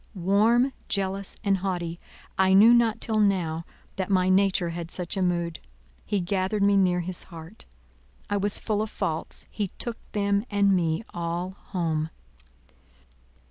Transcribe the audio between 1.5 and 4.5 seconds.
haughty, I knew not till now that my